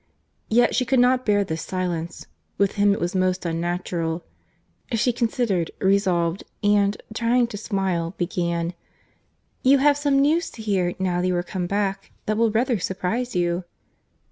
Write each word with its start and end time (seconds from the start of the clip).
Yet 0.49 0.73
she 0.73 0.83
could 0.83 0.97
not 0.99 1.27
bear 1.27 1.43
this 1.43 1.61
silence. 1.61 2.25
With 2.57 2.71
him 2.71 2.91
it 2.91 2.99
was 2.99 3.13
most 3.13 3.45
unnatural. 3.45 4.23
She 4.93 5.13
considered—resolved—and, 5.13 6.97
trying 7.13 7.45
to 7.45 7.57
smile, 7.57 8.15
began— 8.17 8.73
"You 9.61 9.77
have 9.77 9.97
some 9.97 10.17
news 10.19 10.49
to 10.53 10.63
hear, 10.63 10.95
now 10.97 11.19
you 11.19 11.35
are 11.35 11.43
come 11.43 11.67
back, 11.67 12.09
that 12.25 12.35
will 12.35 12.49
rather 12.49 12.79
surprize 12.79 13.35
you." 13.35 13.63